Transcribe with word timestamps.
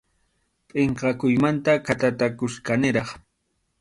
Pʼinqakuymanta 0.67 1.71
khatatataykuchkaniraq. 1.85 3.07